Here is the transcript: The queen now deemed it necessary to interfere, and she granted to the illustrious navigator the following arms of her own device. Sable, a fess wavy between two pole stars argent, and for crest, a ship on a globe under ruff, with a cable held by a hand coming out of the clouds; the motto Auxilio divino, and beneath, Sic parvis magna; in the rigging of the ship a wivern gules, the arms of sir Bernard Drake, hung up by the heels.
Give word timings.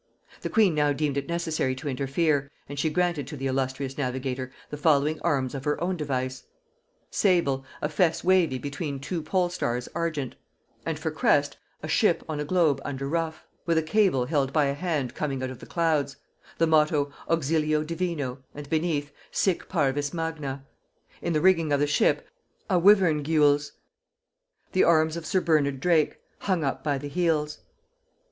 The 0.41 0.49
queen 0.49 0.73
now 0.73 0.93
deemed 0.93 1.15
it 1.17 1.27
necessary 1.27 1.75
to 1.75 1.87
interfere, 1.87 2.49
and 2.67 2.79
she 2.79 2.89
granted 2.89 3.27
to 3.27 3.37
the 3.37 3.45
illustrious 3.45 3.99
navigator 3.99 4.51
the 4.71 4.77
following 4.77 5.19
arms 5.21 5.53
of 5.53 5.63
her 5.63 5.79
own 5.79 5.95
device. 5.95 6.41
Sable, 7.11 7.63
a 7.83 7.87
fess 7.87 8.23
wavy 8.23 8.57
between 8.57 8.99
two 8.99 9.21
pole 9.21 9.49
stars 9.49 9.87
argent, 9.93 10.35
and 10.87 10.97
for 10.97 11.11
crest, 11.11 11.57
a 11.83 11.87
ship 11.87 12.23
on 12.27 12.39
a 12.39 12.43
globe 12.43 12.81
under 12.83 13.07
ruff, 13.07 13.45
with 13.67 13.77
a 13.77 13.83
cable 13.83 14.25
held 14.25 14.51
by 14.51 14.65
a 14.65 14.73
hand 14.73 15.13
coming 15.13 15.43
out 15.43 15.51
of 15.51 15.59
the 15.59 15.67
clouds; 15.67 16.15
the 16.57 16.65
motto 16.65 17.11
Auxilio 17.29 17.83
divino, 17.83 18.39
and 18.55 18.67
beneath, 18.71 19.11
Sic 19.29 19.69
parvis 19.69 20.15
magna; 20.15 20.65
in 21.21 21.33
the 21.33 21.41
rigging 21.41 21.71
of 21.71 21.79
the 21.79 21.85
ship 21.85 22.27
a 22.71 22.79
wivern 22.79 23.21
gules, 23.21 23.73
the 24.71 24.83
arms 24.83 25.15
of 25.15 25.27
sir 25.27 25.41
Bernard 25.41 25.79
Drake, 25.79 26.17
hung 26.39 26.63
up 26.63 26.83
by 26.83 26.97
the 26.97 27.07
heels. 27.07 27.59